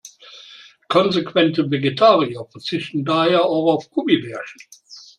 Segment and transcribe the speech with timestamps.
[0.89, 4.59] Konsequente Vegetarier verzichten daher auch auf Gummibärchen.